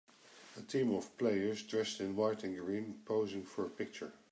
[0.57, 4.11] A team of players dressed in white and green posing for a picture.